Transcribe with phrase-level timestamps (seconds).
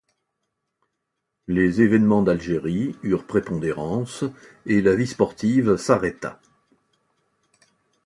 [1.47, 4.23] Les événements d’Algérie eurent prépondérance
[4.65, 6.41] et la vie sportive s’arrêta.